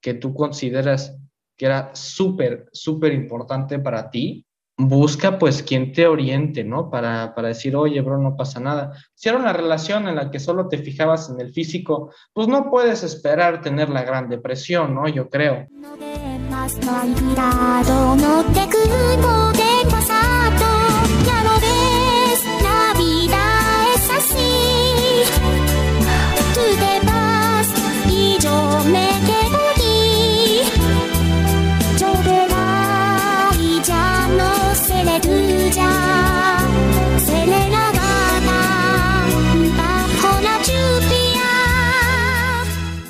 [0.00, 1.16] que tú consideras
[1.56, 4.46] que era súper, súper importante para ti,
[4.78, 6.88] busca pues quien te oriente, ¿no?
[6.90, 8.92] Para, para, decir, oye, bro, no pasa nada.
[9.14, 12.70] Si era una relación en la que solo te fijabas en el físico, pues no
[12.70, 15.06] puedes esperar tener la gran depresión, ¿no?
[15.08, 15.66] Yo creo.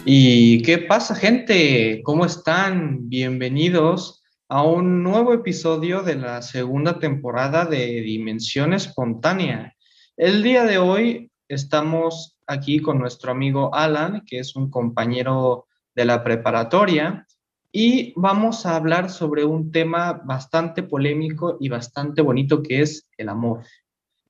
[0.04, 2.00] ¿Y qué pasa, gente?
[2.02, 3.08] ¿Cómo están?
[3.08, 9.74] Bienvenidos a un nuevo episodio de la segunda temporada de Dimensión Espontánea.
[10.16, 16.04] El día de hoy estamos aquí con nuestro amigo Alan, que es un compañero de
[16.04, 17.26] la preparatoria,
[17.72, 23.28] y vamos a hablar sobre un tema bastante polémico y bastante bonito que es el
[23.28, 23.64] amor.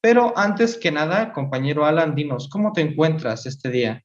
[0.02, 4.02] Pero antes que nada, compañero Alan, dinos, ¿cómo te encuentras este día?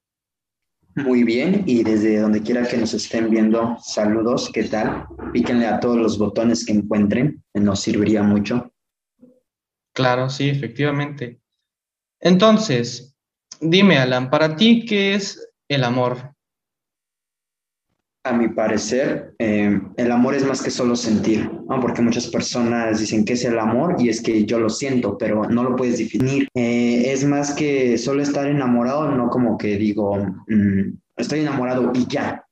[0.95, 5.05] Muy bien, y desde donde quiera que nos estén viendo, saludos, ¿qué tal?
[5.33, 8.71] Píquenle a todos los botones que encuentren, nos serviría mucho.
[9.93, 11.41] Claro, sí, efectivamente.
[12.21, 13.15] Entonces,
[13.59, 16.34] dime, Alan, para ti, ¿qué es el amor?
[18.25, 21.79] A mi parecer, eh, el amor es más que solo sentir, ¿no?
[21.79, 25.47] porque muchas personas dicen que es el amor y es que yo lo siento, pero
[25.47, 26.47] no lo puedes definir.
[26.55, 32.07] Eh, es más que solo estar enamorado, no como que digo, mm, estoy enamorado y
[32.07, 32.43] ya.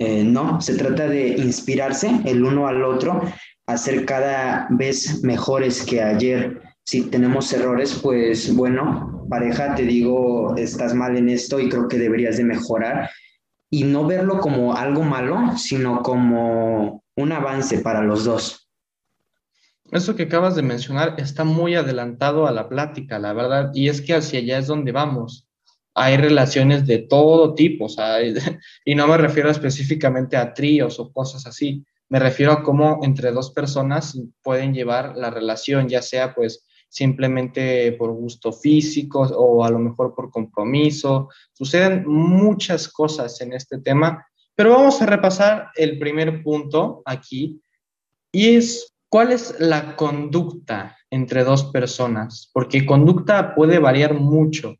[0.00, 3.22] Eh, no, se trata de inspirarse el uno al otro,
[3.66, 6.62] a ser cada vez mejores que ayer.
[6.82, 11.96] Si tenemos errores, pues bueno, pareja, te digo, estás mal en esto y creo que
[11.96, 13.08] deberías de mejorar
[13.70, 18.68] y no verlo como algo malo, sino como un avance para los dos.
[19.92, 24.00] Eso que acabas de mencionar está muy adelantado a la plática, la verdad, y es
[24.00, 25.48] que hacia allá es donde vamos.
[25.94, 27.86] Hay relaciones de todo tipo,
[28.84, 33.30] y no me refiero específicamente a tríos o cosas así, me refiero a cómo entre
[33.30, 39.70] dos personas pueden llevar la relación, ya sea pues simplemente por gusto físico o a
[39.70, 41.28] lo mejor por compromiso.
[41.52, 47.62] Suceden muchas cosas en este tema, pero vamos a repasar el primer punto aquí
[48.32, 54.74] y es cuál es la conducta entre dos personas, porque conducta puede variar mucho,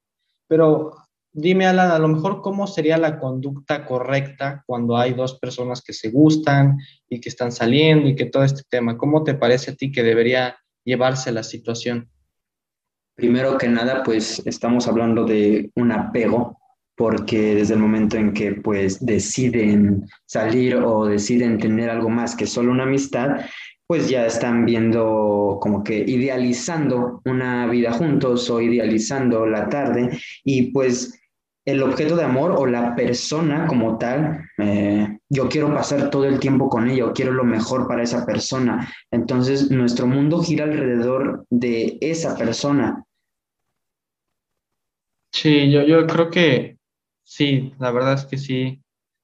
[0.49, 0.93] pero
[1.32, 5.93] dime Alan, a lo mejor cómo sería la conducta correcta cuando hay dos personas que
[5.93, 6.78] se gustan
[7.09, 10.03] y que están saliendo y que todo este tema, ¿cómo te parece a ti que
[10.03, 10.56] debería
[10.90, 12.08] llevarse la situación?
[13.16, 16.58] Primero que nada, pues estamos hablando de un apego,
[16.96, 22.46] porque desde el momento en que pues deciden salir o deciden tener algo más que
[22.46, 23.40] solo una amistad,
[23.86, 30.10] pues ya están viendo como que idealizando una vida juntos o idealizando la tarde
[30.44, 31.20] y pues
[31.64, 36.41] el objeto de amor o la persona como tal, eh, yo quiero pasar todo el
[36.41, 38.92] tiempo con ella, quiero lo mejor para esa persona.
[39.12, 43.04] Entonces, nuestro mundo gira alrededor de esa persona.
[45.32, 46.78] Sí, yo, yo creo que
[47.22, 48.82] sí, la verdad es que sí,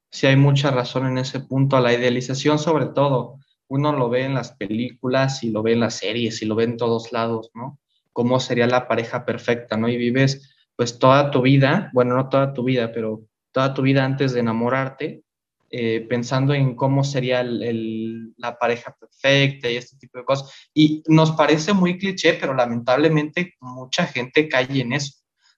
[0.09, 3.41] sí hay mucha razón en ese punto, la idealización sobre todo.
[3.69, 6.65] Uno lo ve en las películas y lo ve en las series y lo ve
[6.65, 7.81] en todos lados, ¿no?
[8.13, 9.89] Cómo sería la pareja perfecta, ¿no?
[9.89, 14.05] Y vives pues toda tu vida, bueno, no toda tu vida, pero toda tu vida
[14.05, 15.25] antes de enamorarte,
[15.71, 20.53] eh, pensando en cómo sería la pareja perfecta y este tipo de cosas.
[20.73, 25.15] Y nos parece muy cliché, pero lamentablemente mucha gente cae en eso.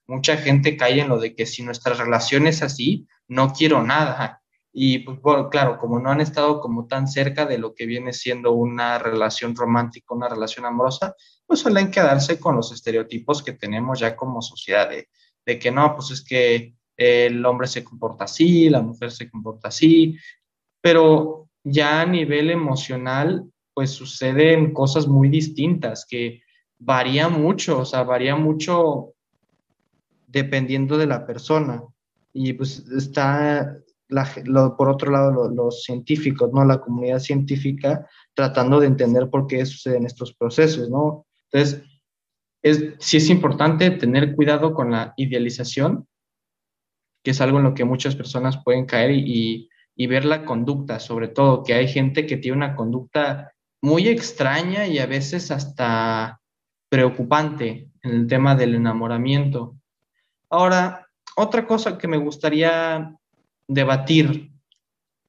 [0.07, 4.41] Mucha gente cae en lo de que si nuestra relación es así, no quiero nada.
[4.71, 8.13] Y pues bueno, claro, como no han estado como tan cerca de lo que viene
[8.13, 11.15] siendo una relación romántica, una relación amorosa,
[11.45, 15.07] pues suelen quedarse con los estereotipos que tenemos ya como sociedad de,
[15.59, 20.17] que no, pues es que el hombre se comporta así, la mujer se comporta así,
[20.81, 26.41] pero ya a nivel emocional, pues suceden cosas muy distintas que
[26.77, 29.13] varía mucho, o sea, varía mucho
[30.27, 31.81] dependiendo de la persona.
[32.33, 33.77] Y pues está,
[34.77, 36.65] por otro lado, los científicos, ¿no?
[36.65, 41.25] La comunidad científica tratando de entender por qué suceden estos procesos, ¿no?
[41.49, 41.81] Entonces,
[42.61, 46.05] es, sí es importante tener cuidado con la idealización,
[47.23, 50.99] que es algo en lo que muchas personas pueden caer y, y, ver la conducta,
[50.99, 56.41] sobre todo, que hay gente que tiene una conducta muy extraña y a veces hasta
[56.89, 59.75] preocupante en el tema del enamoramiento.
[60.49, 63.15] Ahora, otra cosa que me gustaría
[63.67, 64.51] debatir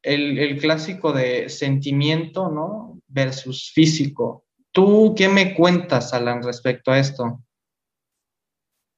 [0.03, 3.01] el, el clásico de sentimiento, ¿no?
[3.07, 4.45] Versus físico.
[4.73, 7.43] ¿Tú qué me cuentas, Alan, respecto a esto?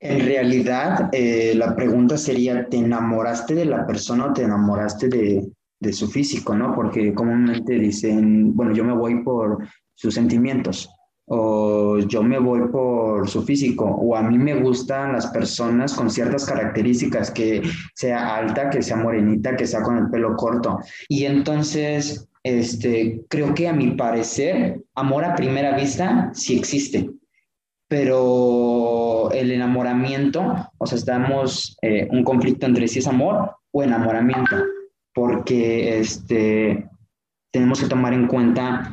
[0.04, 5.48] En realidad, eh, la pregunta sería, ¿te enamoraste de la persona o te enamoraste de,
[5.78, 6.74] de su físico, no?
[6.74, 9.64] Porque comúnmente dicen, bueno, yo me voy por
[9.94, 10.90] sus sentimientos
[11.26, 16.10] o yo me voy por su físico, o a mí me gustan las personas con
[16.10, 17.62] ciertas características, que
[17.94, 20.80] sea alta, que sea morenita, que sea con el pelo corto.
[21.08, 27.08] Y entonces, este, creo que a mi parecer, amor a primera vista sí existe,
[27.92, 34.56] pero el enamoramiento, o sea, estamos eh, un conflicto entre si es amor o enamoramiento,
[35.12, 36.88] porque este,
[37.50, 38.90] tenemos que tomar en cuenta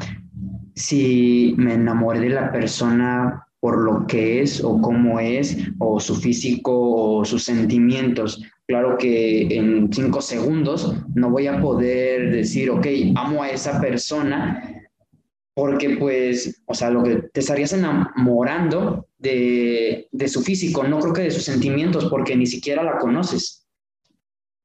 [0.75, 6.15] si me enamoré de la persona por lo que es o cómo es, o su
[6.15, 6.73] físico
[7.19, 8.43] o sus sentimientos.
[8.67, 12.85] Claro que en cinco segundos no voy a poder decir, ok,
[13.15, 14.78] amo a esa persona,
[15.59, 21.13] porque pues, o sea, lo que te estarías enamorando de, de su físico, no creo
[21.13, 23.67] que de sus sentimientos, porque ni siquiera la conoces.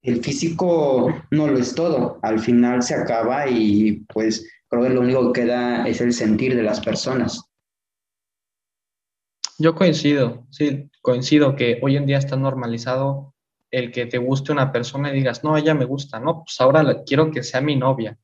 [0.03, 5.01] El físico no lo es todo, al final se acaba y pues creo que lo
[5.01, 7.43] único que queda es el sentir de las personas.
[9.59, 13.35] Yo coincido, sí, coincido que hoy en día está normalizado
[13.73, 17.03] el que te guste una persona y digas, no, ella me gusta, no, pues ahora
[17.05, 18.17] quiero que sea mi novia.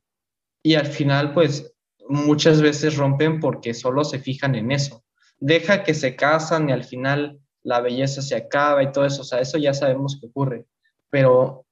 [0.63, 1.70] Y al final, pues
[2.09, 5.03] muchas veces rompen porque solo se fijan en eso.
[5.39, 9.25] Deja que se casan y al final la belleza se acaba y todo eso, o
[9.25, 10.65] sea, eso ya sabemos que ocurre,
[11.09, 11.65] pero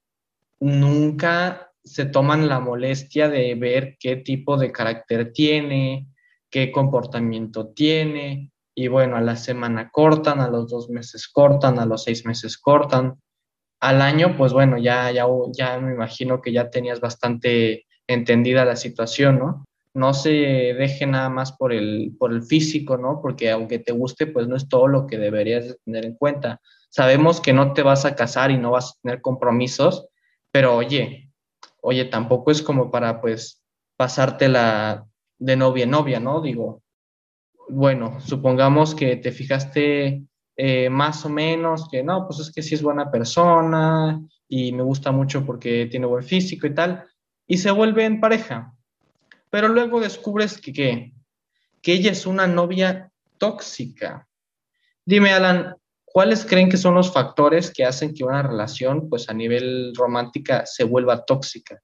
[0.60, 6.08] nunca se toman la molestia de ver qué tipo de carácter tiene,
[6.50, 11.86] qué comportamiento tiene, y bueno, a la semana cortan, a los dos meses cortan, a
[11.86, 13.20] los seis meses cortan.
[13.82, 18.78] Al año, pues bueno, ya, ya, ya me imagino que ya tenías bastante entendida la
[18.78, 19.66] situación, ¿no?
[19.94, 23.22] No se deje nada más por el, por el físico, ¿no?
[23.22, 26.62] Porque aunque te guste, pues no es todo lo que deberías tener en cuenta.
[26.90, 30.08] Sabemos que no te vas a casar y no vas a tener compromisos,
[30.52, 31.32] pero oye,
[31.82, 33.62] oye, tampoco es como para pues
[33.96, 35.06] pasártela
[35.38, 36.42] de novia en novia, ¿no?
[36.42, 36.84] Digo,
[37.70, 40.24] bueno, supongamos que te fijaste
[40.58, 44.84] eh, más o menos que no, pues es que sí es buena persona y me
[44.84, 47.06] gusta mucho porque tiene buen físico y tal,
[47.48, 48.74] y se vuelve en pareja.
[49.50, 51.14] Pero luego descubres que,
[51.82, 54.28] que ella es una novia tóxica.
[55.06, 55.76] Dime, Alan,
[56.12, 60.66] ¿Cuáles creen que son los factores que hacen que una relación, pues a nivel romántica,
[60.66, 61.80] se vuelva tóxica?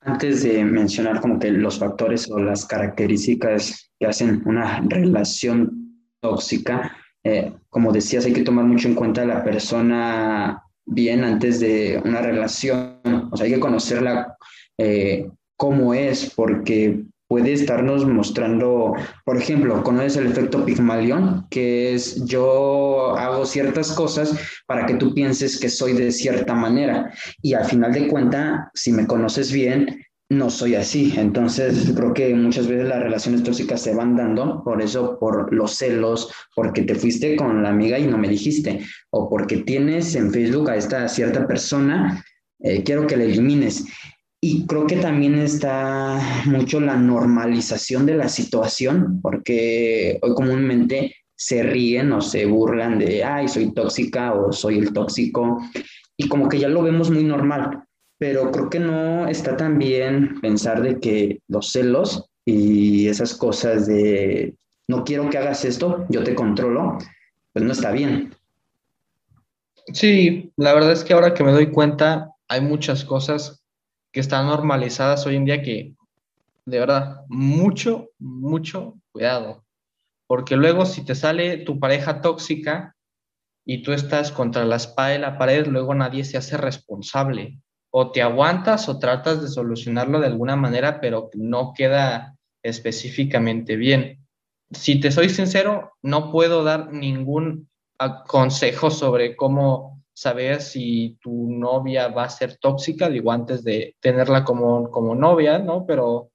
[0.00, 6.96] Antes de mencionar como que los factores o las características que hacen una relación tóxica,
[7.22, 12.00] eh, como decías, hay que tomar mucho en cuenta a la persona bien antes de
[12.04, 13.00] una relación.
[13.30, 14.36] O sea, hay que conocerla
[14.76, 15.30] eh,
[15.60, 18.94] cómo es, porque puede estarnos mostrando,
[19.26, 21.46] por ejemplo, ¿conoces el efecto Pigmalión?
[21.50, 24.34] Que es yo hago ciertas cosas
[24.66, 27.12] para que tú pienses que soy de cierta manera
[27.42, 31.12] y al final de cuenta, si me conoces bien, no soy así.
[31.18, 35.76] Entonces, creo que muchas veces las relaciones tóxicas se van dando por eso, por los
[35.76, 38.80] celos, porque te fuiste con la amiga y no me dijiste,
[39.10, 42.24] o porque tienes en Facebook a esta cierta persona,
[42.60, 43.84] eh, quiero que la elimines.
[44.42, 51.62] Y creo que también está mucho la normalización de la situación, porque hoy comúnmente se
[51.62, 55.58] ríen o se burlan de, ay, soy tóxica o soy el tóxico,
[56.16, 57.82] y como que ya lo vemos muy normal,
[58.18, 63.86] pero creo que no está tan bien pensar de que los celos y esas cosas
[63.86, 64.54] de,
[64.88, 66.96] no quiero que hagas esto, yo te controlo,
[67.52, 68.34] pues no está bien.
[69.92, 73.59] Sí, la verdad es que ahora que me doy cuenta, hay muchas cosas
[74.12, 75.94] que están normalizadas hoy en día que,
[76.66, 79.64] de verdad, mucho, mucho cuidado.
[80.26, 82.96] Porque luego si te sale tu pareja tóxica
[83.64, 87.58] y tú estás contra la espada de la pared, luego nadie se hace responsable.
[87.90, 94.24] O te aguantas o tratas de solucionarlo de alguna manera, pero no queda específicamente bien.
[94.70, 97.68] Si te soy sincero, no puedo dar ningún
[98.26, 104.44] consejo sobre cómo saber si tu novia va a ser tóxica, digo, antes de tenerla
[104.44, 105.86] como, como novia, ¿no?
[105.86, 106.30] Pero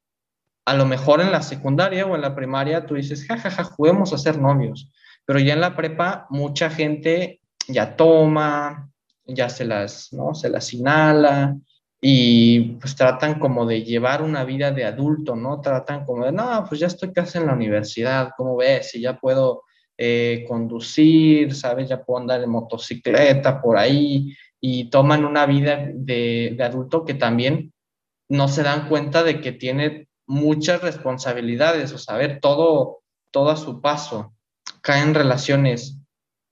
[0.65, 3.75] a lo mejor en la secundaria o en la primaria tú dices, jajaja, ja, ja,
[3.75, 4.91] juguemos a ser novios.
[5.25, 8.89] Pero ya en la prepa mucha gente ya toma,
[9.25, 10.33] ya se las, ¿no?
[10.35, 11.55] Se las inhala
[12.01, 15.61] y pues tratan como de llevar una vida de adulto, ¿no?
[15.61, 18.95] Tratan como de, no, pues ya estoy casi en la universidad, ¿cómo ves?
[18.95, 19.63] Y ya puedo
[19.97, 21.87] eh, conducir, ¿sabes?
[21.87, 27.71] Ya puedo andar en motocicleta por ahí y toman una vida de, adulto que también
[28.27, 33.57] no se dan cuenta de que tiene muchas responsabilidades, o sea, ver todo, todo a
[33.57, 34.33] su paso.
[34.81, 35.99] Caen relaciones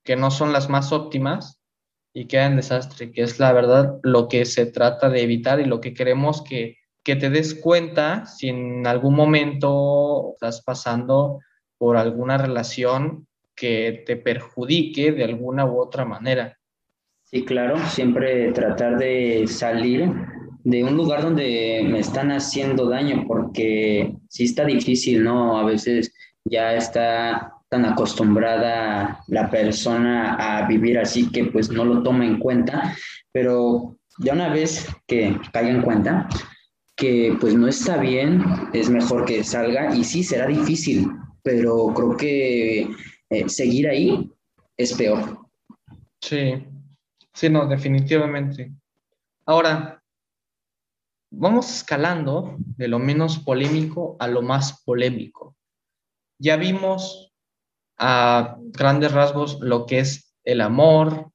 [0.06, 1.60] que no son las más óptimas
[2.14, 5.82] y quedan desastre, que es la verdad lo que se trata de evitar y lo
[5.82, 11.40] que queremos que, que te des cuenta si en algún momento estás pasando
[11.78, 16.58] por alguna relación que te perjudique de alguna u otra manera.
[17.24, 20.10] Sí, claro, siempre tratar de salir
[20.64, 25.58] de un lugar donde me están haciendo daño, porque sí está difícil, ¿no?
[25.58, 26.14] A veces
[26.46, 32.38] ya está tan acostumbrada la persona a vivir así que pues no lo toma en
[32.38, 32.96] cuenta,
[33.32, 36.30] pero ya una vez que caiga en cuenta
[36.96, 38.44] que pues no está bien,
[38.74, 41.10] es mejor que salga y sí será difícil,
[41.42, 42.90] pero creo que
[43.34, 44.32] eh, seguir ahí
[44.78, 45.48] es peor.
[46.22, 46.66] Sí,
[47.34, 48.72] sí, no, definitivamente.
[49.46, 50.04] Ahora,
[51.32, 55.56] vamos escalando de lo menos polémico a lo más polémico.
[56.40, 57.34] Ya vimos
[57.98, 61.32] a grandes rasgos lo que es el amor,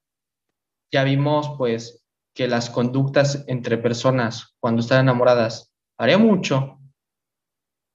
[0.91, 6.79] ya vimos pues que las conductas entre personas cuando están enamoradas haría mucho.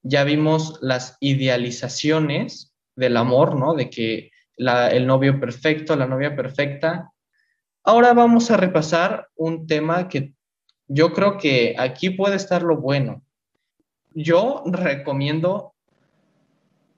[0.03, 3.75] Ya vimos las idealizaciones del amor, ¿no?
[3.75, 7.11] De que el novio perfecto, la novia perfecta.
[7.83, 10.33] Ahora vamos a repasar un tema que
[10.87, 13.23] yo creo que aquí puede estar lo bueno.
[14.15, 15.75] Yo recomiendo,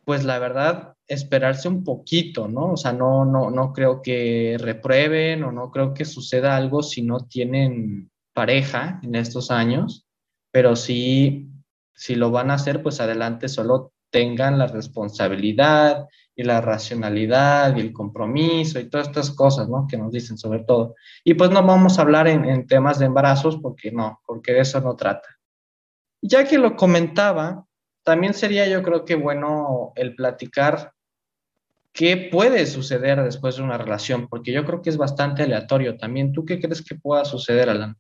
[0.05, 2.73] pues la verdad, esperarse un poquito, ¿no?
[2.73, 7.03] O sea, no, no, no creo que reprueben o no creo que suceda algo si
[7.03, 10.07] no tienen pareja en estos años,
[10.51, 11.49] pero sí,
[11.95, 17.81] si lo van a hacer, pues adelante, solo tengan la responsabilidad y la racionalidad y
[17.81, 19.87] el compromiso y todas estas cosas, ¿no?
[19.89, 20.95] Que nos dicen sobre todo.
[21.25, 24.81] Y pues no vamos a hablar en, temas de embarazos porque no, porque de eso
[24.83, 25.29] no trata.
[26.21, 27.65] Ya que lo comentaba,
[28.03, 30.93] también sería yo creo que bueno el platicar
[31.93, 36.33] qué puede suceder después de una relación, porque yo creo que es bastante aleatorio también.
[36.35, 37.97] ¿Tú qué crees que pueda suceder, Alan?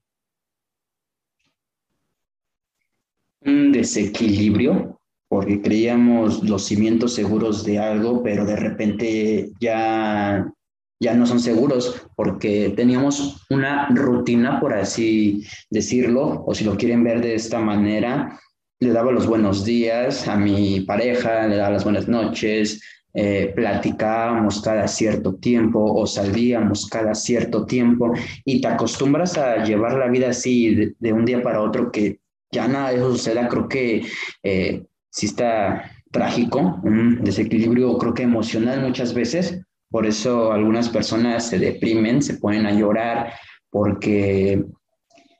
[3.40, 4.95] Un desequilibrio
[5.28, 10.52] porque creíamos los cimientos seguros de algo, pero de repente ya,
[11.00, 17.02] ya no son seguros porque teníamos una rutina, por así decirlo, o si lo quieren
[17.02, 18.38] ver de esta manera,
[18.78, 22.80] le daba los buenos días a mi pareja, le daba las buenas noches,
[23.18, 28.12] eh, platicábamos cada cierto tiempo o salíamos cada cierto tiempo
[28.44, 32.20] y te acostumbras a llevar la vida así de, un día para otro que
[32.52, 34.02] ya nada de eso suceda, creo que
[34.42, 34.84] eh,
[35.16, 41.58] sí está trágico, un desequilibrio creo que emocional muchas veces, por eso algunas personas se
[41.58, 43.32] deprimen, se ponen a llorar,
[43.70, 44.62] porque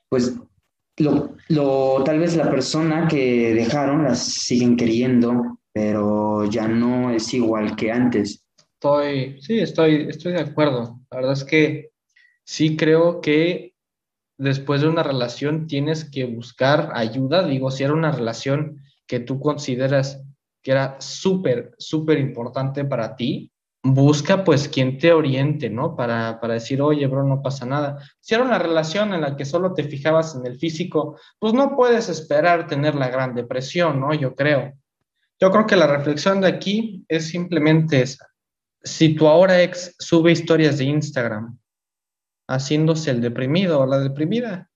[0.09, 0.35] pues
[0.97, 7.31] lo, lo, tal vez la persona que dejaron las siguen queriendo, pero ya no es
[7.35, 8.43] igual que antes.
[8.57, 10.99] Estoy, sí, estoy, estoy de acuerdo.
[11.11, 11.91] La verdad es que
[12.43, 13.75] sí creo que
[14.39, 17.47] después de una relación tienes que buscar ayuda.
[17.47, 20.21] Digo, si era una relación que tú consideras
[20.61, 23.51] que era súper, súper importante para ti,
[23.83, 25.95] busca pues quien te oriente, ¿no?
[25.95, 27.99] Para, para decir, oye, bro, no pasa nada.
[28.19, 31.75] Si era una relación en la que solo te fijabas en el físico, pues no
[31.75, 34.13] puedes esperar tener la gran depresión, ¿no?
[34.13, 34.73] Yo creo.
[35.39, 38.27] Yo creo que la reflexión de aquí es simplemente esa.
[38.83, 41.57] Si tu ahora ex sube historias de Instagram
[42.47, 44.69] haciéndose el deprimido o la deprimida,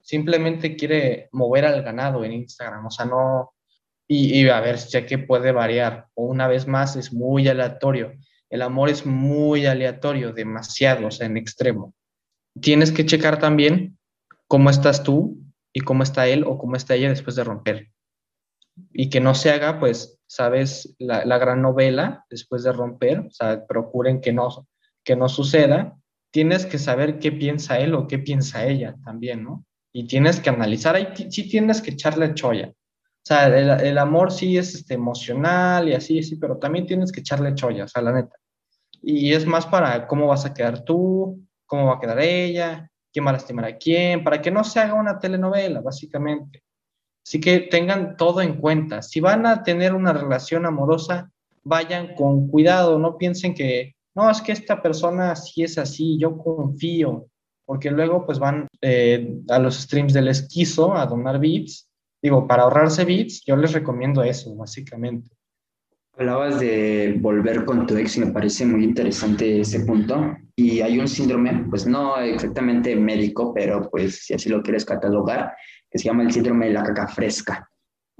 [0.00, 3.52] simplemente quiere mover al ganado en Instagram, o sea, no,
[4.12, 8.12] y, a ver, ya que puede variar, o una vez más es muy aleatorio.
[8.48, 11.94] El amor es muy aleatorio, demasiado, o sea, en extremo.
[12.60, 13.98] Tienes que checar también
[14.48, 15.38] cómo estás tú
[15.72, 17.92] y cómo está él o cómo está ella después de romper.
[18.92, 23.30] Y que no se haga, pues, sabes, la, la gran novela después de romper, o
[23.30, 24.66] sea, procuren que no,
[25.04, 25.96] que no suceda.
[26.32, 29.64] Tienes que saber qué piensa él o qué piensa ella también, ¿no?
[29.92, 32.74] Y tienes que analizar, ahí sí tienes que echarle choya
[33.34, 37.54] sea, el, amor sí es este, emocional y así, sí, pero también tienes que echarle
[37.54, 38.36] cholla, o sea, la neta.
[39.02, 43.24] Y es más para cómo vas a quedar tú, cómo va a quedar ella, quién
[43.24, 46.64] va a lastimar a quién, para que no se haga una telenovela, básicamente.
[47.24, 49.02] Así que tengan todo en cuenta.
[49.02, 51.30] Si van a tener una relación amorosa,
[51.62, 56.36] vayan con cuidado, no piensen que, no, es que esta persona sí es así, yo
[56.36, 57.28] confío,
[57.64, 61.89] porque luego pues van eh, a los streams del esquizo a donar beats
[62.22, 65.30] Digo, para ahorrarse bits, yo les recomiendo eso, básicamente.
[66.16, 70.36] Hablabas de volver con tu ex y me parece muy interesante ese punto.
[70.54, 75.54] Y hay un síndrome, pues no exactamente médico, pero pues si así lo quieres catalogar,
[75.90, 77.70] que se llama el síndrome de la caca fresca.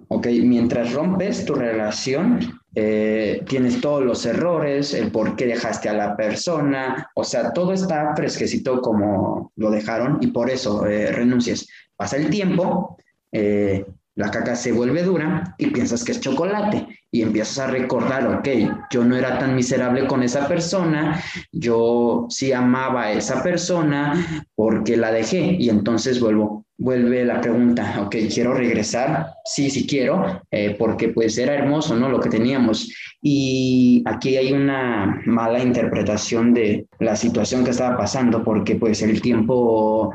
[0.09, 5.93] Ok, mientras rompes tu relación, eh, tienes todos los errores, el por qué dejaste a
[5.93, 11.69] la persona, o sea, todo está fresquecito como lo dejaron y por eso eh, renuncias.
[11.97, 12.97] Pasa el tiempo,
[13.33, 13.85] eh,
[14.17, 18.49] la caca se vuelve dura y piensas que es chocolate y empiezas a recordar, ok,
[18.91, 21.23] yo no era tan miserable con esa persona,
[21.53, 28.03] yo sí amaba a esa persona porque la dejé y entonces vuelvo, vuelve la pregunta,
[28.03, 32.11] ok, quiero regresar, sí, sí quiero, eh, porque pues era hermoso, ¿no?
[32.11, 32.93] Lo que teníamos.
[33.23, 39.23] Y aquí hay una mala interpretación de la situación que estaba pasando porque pues el
[39.23, 40.13] tiempo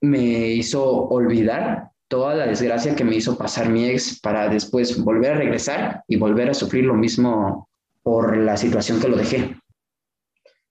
[0.00, 5.32] me hizo olvidar toda la desgracia que me hizo pasar mi ex para después volver
[5.32, 7.68] a regresar y volver a sufrir lo mismo
[8.02, 9.56] por la situación que lo dejé.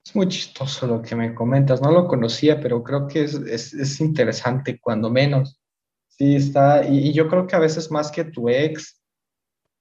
[0.06, 4.00] Es muy chistoso lo que me comentas, no lo conocía, pero creo que es, es,
[4.00, 5.60] interesante cuando menos.
[6.08, 9.01] Sí, está, y, y, yo creo que a veces más que tu ex,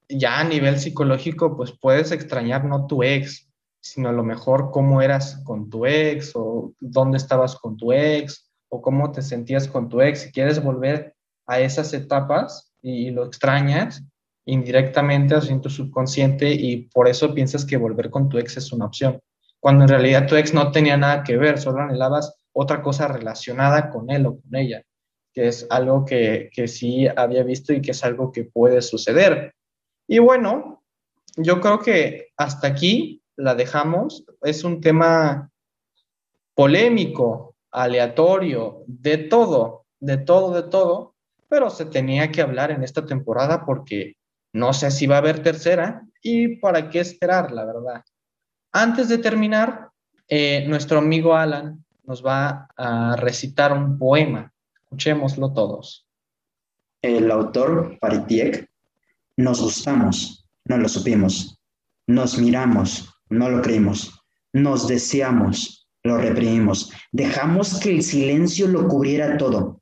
[0.09, 3.47] ya a nivel psicológico, pues puedes extrañar no tu ex,
[3.79, 8.51] sino a lo mejor cómo eras con tu ex o dónde estabas con tu ex
[8.67, 10.21] o cómo te sentías con tu ex.
[10.21, 11.14] Si quieres volver
[11.47, 14.03] a esas etapas y, lo extrañas
[14.45, 18.85] indirectamente a tu subconsciente y por eso piensas que volver con tu ex es una
[18.85, 19.19] opción,
[19.59, 23.89] cuando en realidad tu ex no tenía nada que ver, solo anhelabas otra cosa relacionada
[23.89, 24.83] con él o con ella,
[25.33, 29.55] que es algo que, que sí había visto y que es algo que puede suceder.
[30.07, 30.83] Y bueno,
[31.37, 34.23] yo creo que hasta aquí la dejamos.
[34.41, 35.51] Es un tema
[36.53, 41.14] polémico, aleatorio, de todo, de todo, de todo,
[41.47, 44.15] pero se tenía que hablar en esta temporada porque
[44.53, 48.03] no sé si va a haber tercera y para qué esperar, la verdad.
[48.71, 49.89] Antes de terminar,
[50.27, 54.51] eh, nuestro amigo Alan nos va a recitar un poema.
[54.83, 56.07] Escuchémoslo todos.
[57.01, 58.67] El autor, Paritiek,
[59.37, 61.59] nos gustamos, no lo supimos.
[62.07, 64.21] Nos miramos, no lo creímos.
[64.53, 66.91] Nos deseamos, lo reprimimos.
[67.11, 69.81] Dejamos que el silencio lo cubriera todo.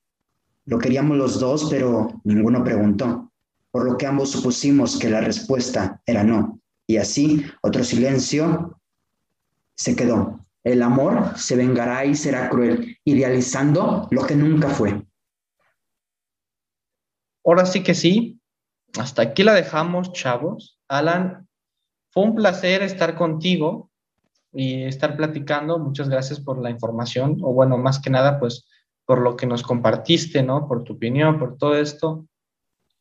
[0.65, 3.32] Lo queríamos los dos, pero ninguno preguntó,
[3.71, 6.60] por lo que ambos supusimos que la respuesta era no.
[6.88, 8.80] Y así, otro silencio
[9.76, 10.39] se quedó.
[10.63, 15.06] El amor se vengará y será cruel, idealizando lo que nunca fue.
[17.45, 18.39] Ahora sí que sí.
[18.97, 20.80] Hasta aquí la dejamos, chavos.
[20.88, 21.47] Alan,
[22.12, 23.89] fue un placer estar contigo
[24.54, 25.80] y estar platicando.
[25.80, 28.67] Muchas gracias por la información, o bueno, más que nada, pues
[29.06, 30.68] por lo que nos compartiste, ¿no?
[30.68, 32.26] Por tu opinión, por todo esto.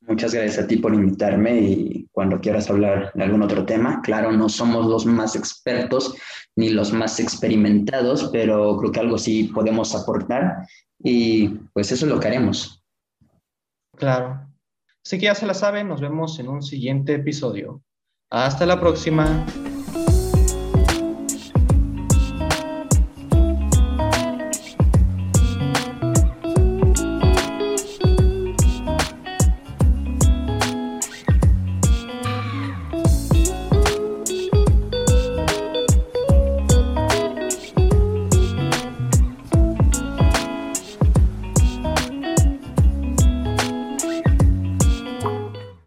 [0.06, 4.02] Muchas gracias a ti por invitarme y cuando quieras hablar de algún otro tema.
[4.02, 6.16] Claro, no somos los más expertos
[6.56, 10.66] ni los más experimentados, pero creo que algo sí podemos aportar
[10.98, 12.84] y pues eso es lo que haremos.
[13.96, 14.48] Claro.
[15.04, 17.82] Así que ya se la saben, nos vemos en un siguiente episodio.
[18.30, 19.46] Hasta la próxima.